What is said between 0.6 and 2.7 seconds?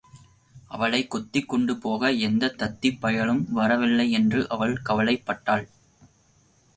அவளைக் கொத்திக்கொண்டு போக எந்தத்